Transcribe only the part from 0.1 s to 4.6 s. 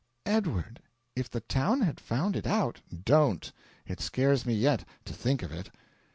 "Edward! If the town had found it out" "DON'T! It scares me